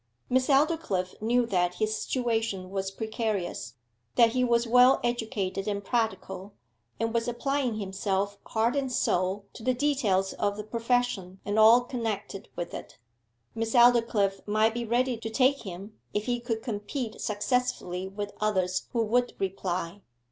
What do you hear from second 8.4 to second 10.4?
heart and soul to the details